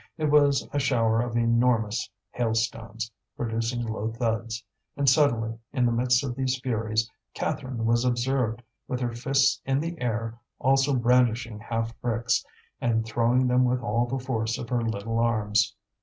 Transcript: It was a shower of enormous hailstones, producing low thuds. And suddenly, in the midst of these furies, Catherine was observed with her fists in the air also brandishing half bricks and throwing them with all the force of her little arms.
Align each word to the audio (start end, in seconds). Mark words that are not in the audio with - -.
It 0.17 0.31
was 0.31 0.67
a 0.73 0.79
shower 0.79 1.21
of 1.21 1.37
enormous 1.37 2.09
hailstones, 2.31 3.11
producing 3.37 3.83
low 3.85 4.11
thuds. 4.11 4.63
And 4.97 5.07
suddenly, 5.07 5.59
in 5.73 5.85
the 5.85 5.91
midst 5.91 6.23
of 6.23 6.33
these 6.33 6.59
furies, 6.59 7.07
Catherine 7.35 7.85
was 7.85 8.03
observed 8.03 8.63
with 8.87 8.99
her 8.99 9.13
fists 9.13 9.61
in 9.63 9.79
the 9.79 10.01
air 10.01 10.39
also 10.57 10.95
brandishing 10.95 11.59
half 11.59 11.95
bricks 12.01 12.43
and 12.81 13.05
throwing 13.05 13.45
them 13.45 13.63
with 13.63 13.81
all 13.83 14.07
the 14.07 14.17
force 14.17 14.57
of 14.57 14.69
her 14.69 14.81
little 14.81 15.19
arms. 15.19 15.75